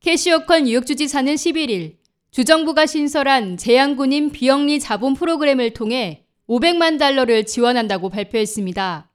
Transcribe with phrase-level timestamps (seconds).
[0.00, 1.96] 캐시오컨 뉴욕주지 사는 11일
[2.30, 9.10] 주정부가 신설한 재향군인 비영리 자본 프로그램을 통해 500만 달러를 지원한다고 발표했습니다.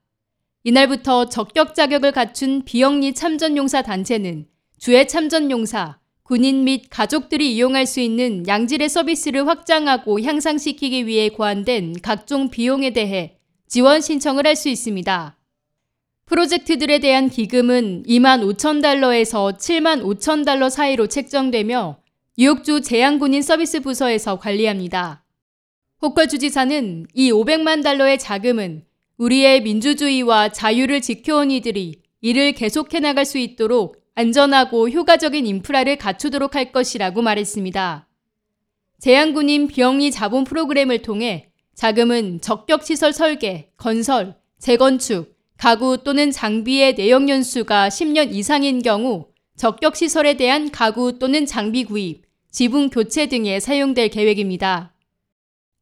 [0.63, 4.45] 이날부터 적격 자격을 갖춘 비영리 참전용사 단체는
[4.77, 12.51] 주의 참전용사, 군인 및 가족들이 이용할 수 있는 양질의 서비스를 확장하고 향상시키기 위해 고안된 각종
[12.51, 15.35] 비용에 대해 지원 신청을 할 수 있습니다.
[16.25, 21.99] 프로젝트들에 대한 기금은 2만 5천 달러에서 7만 5천 달러 사이로 책정되며
[22.37, 25.23] 뉴욕주 재향군인 서비스 부서에서 관리합니다.
[26.01, 28.85] 호컬 주지사는 이 500만 달러의 자금은
[29.17, 36.71] 우리의 민주주의와 자유를 지켜온 이들이 이를 계속해 나갈 수 있도록 안전하고 효과적인 인프라를 갖추도록 할
[36.71, 38.07] 것이라고 말했습니다.
[38.99, 47.89] 재향군인 비영리 자본 프로그램을 통해 자금은 적격시설 설계, 건설, 재건축, 가구 또는 장비의 내역 연수가
[47.89, 54.93] 10년 이상인 경우 적격 시설에 대한 가구 또는 장비 구입, 지붕 교체 등에 사용될 계획입니다.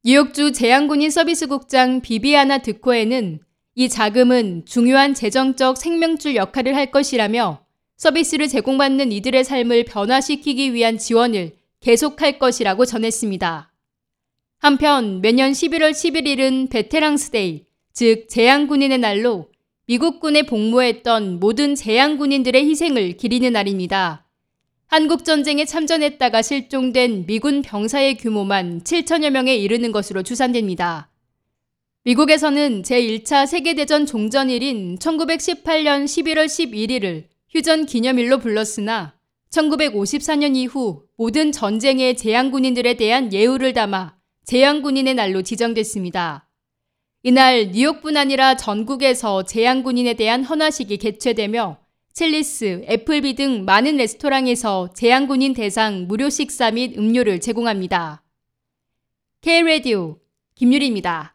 [0.06, 3.40] 뉴욕주 재향군인 서비스국장 비비아나 드코에는
[3.76, 7.66] 이 자금은 중요한 재정적 생명줄 역할을 할 것이라며
[7.98, 13.72] 서비스를 제공받는 이들의 삶을 변화시키기 위한 지원을 계속할 것이라고 전했습니다.
[14.60, 19.50] 한편 매년 11월 11일은 베테랑스데이, 즉 재향군인의 날로
[19.86, 24.25] 미국군에 복무했던 모든 재향군인들의 희생을 기리는 날입니다.
[24.88, 31.09] 한국전쟁에 참전했다가 실종된 미군 병사의 규모만 7천여 명에 이르는 것으로 추산됩니다.
[32.06, 39.16] 미국에서는 제1차 세계대전 종전일인 1918년 11월 11일을 휴전 기념일로 불렀으나
[39.50, 46.47] 1954년 이후 모든 전쟁의 재향군인들에 대한 예우를 담아 재향군인의 날로 지정됐습니다.
[47.26, 51.78] 이날 뉴욕뿐 아니라 전국에서 재향군인에 대한 헌화식이 개최되며
[52.12, 58.24] 첼리스, 애플비 등 많은 레스토랑에서 재향군인 대상 무료 식사 및 음료를 제공합니다.
[59.40, 60.18] K-Radio
[60.56, 61.33] 김유리입니다.